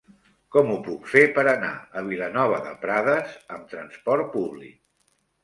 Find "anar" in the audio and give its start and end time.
1.51-1.69